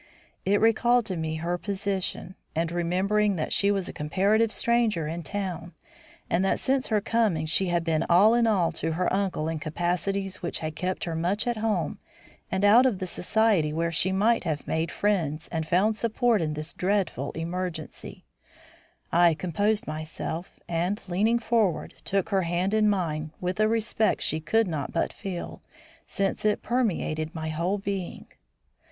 It 0.45 0.59
recalled 0.61 1.05
to 1.05 1.15
me 1.15 1.35
her 1.35 1.59
position; 1.59 2.33
and 2.55 2.71
remembering 2.71 3.35
that 3.35 3.53
she 3.53 3.69
was 3.69 3.87
a 3.87 3.93
comparative 3.93 4.51
stranger 4.51 5.07
in 5.07 5.21
town, 5.21 5.73
and 6.27 6.43
that 6.43 6.57
since 6.57 6.87
her 6.87 6.99
coming 7.01 7.45
she 7.45 7.67
had 7.67 7.83
been 7.83 8.03
all 8.09 8.33
in 8.33 8.47
all 8.47 8.71
to 8.71 8.93
her 8.93 9.13
uncle 9.13 9.47
in 9.47 9.59
capacities 9.59 10.41
which 10.41 10.57
had 10.57 10.75
kept 10.75 11.03
her 11.03 11.15
much 11.15 11.45
at 11.45 11.57
home 11.57 11.99
and 12.51 12.65
out 12.65 12.87
of 12.87 12.97
the 12.97 13.05
society 13.05 13.71
where 13.71 13.91
she 13.91 14.11
might 14.11 14.43
have 14.43 14.65
made 14.65 14.89
friends 14.89 15.47
and 15.49 15.67
found 15.67 15.95
support 15.95 16.41
in 16.41 16.55
this 16.55 16.73
dreadful 16.73 17.31
emergency, 17.33 18.25
I 19.11 19.35
composed 19.35 19.85
myself, 19.85 20.59
and, 20.67 20.99
leaning 21.07 21.37
forward, 21.37 21.93
took 22.03 22.29
her 22.29 22.41
hand 22.41 22.73
in 22.73 22.89
mine 22.89 23.33
with 23.39 23.59
a 23.59 23.67
respect 23.67 24.23
she 24.23 24.39
could 24.39 24.67
not 24.67 24.91
but 24.91 25.13
feel, 25.13 25.61
since 26.07 26.43
it 26.43 26.63
permeated 26.63 27.35
my 27.35 27.49
whole 27.49 27.77
being. 27.77 28.25